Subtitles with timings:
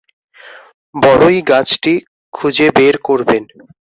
[0.95, 1.93] বড়ই গাছটি
[2.33, 3.43] খুঁজে বের করবেন।